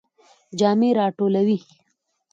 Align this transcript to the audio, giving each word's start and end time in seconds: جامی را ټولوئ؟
جامی 0.59 0.89
را 0.97 1.05
ټولوئ؟ 1.17 1.57